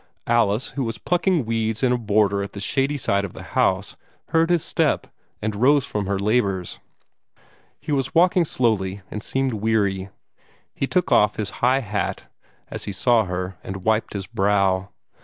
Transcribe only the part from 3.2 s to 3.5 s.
of the